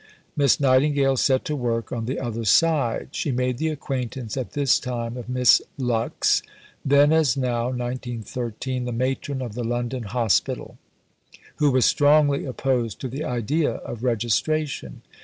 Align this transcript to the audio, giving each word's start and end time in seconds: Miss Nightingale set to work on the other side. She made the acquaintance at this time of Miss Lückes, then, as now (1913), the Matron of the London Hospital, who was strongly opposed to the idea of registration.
Miss 0.35 0.59
Nightingale 0.59 1.15
set 1.15 1.45
to 1.45 1.55
work 1.55 1.91
on 1.91 2.05
the 2.05 2.19
other 2.19 2.43
side. 2.43 3.09
She 3.11 3.31
made 3.31 3.59
the 3.59 3.67
acquaintance 3.67 4.35
at 4.35 4.53
this 4.53 4.79
time 4.79 5.15
of 5.15 5.29
Miss 5.29 5.61
Lückes, 5.77 6.41
then, 6.83 7.13
as 7.13 7.37
now 7.37 7.65
(1913), 7.65 8.85
the 8.85 8.91
Matron 8.91 9.43
of 9.43 9.53
the 9.53 9.63
London 9.63 10.01
Hospital, 10.05 10.79
who 11.57 11.69
was 11.69 11.85
strongly 11.85 12.45
opposed 12.45 12.99
to 12.99 13.07
the 13.07 13.23
idea 13.23 13.73
of 13.73 14.01
registration. 14.03 15.03